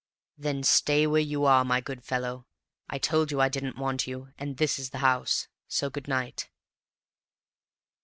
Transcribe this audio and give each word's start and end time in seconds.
"Then 0.35 0.63
stay 0.63 1.05
where 1.05 1.21
you 1.21 1.45
are, 1.45 1.63
my 1.63 1.79
good 1.79 2.03
fellow. 2.03 2.47
I 2.89 2.97
told 2.97 3.29
you 3.29 3.39
I 3.39 3.49
didn't 3.49 3.77
want 3.77 4.07
you; 4.07 4.33
and 4.35 4.57
this 4.57 4.79
is 4.79 4.89
the 4.89 4.97
house. 5.05 5.47
So 5.67 5.91
good 5.91 6.07
night." 6.07 6.49